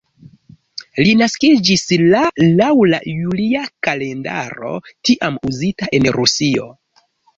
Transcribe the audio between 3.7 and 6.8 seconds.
kalendaro tiam uzita en Rusio.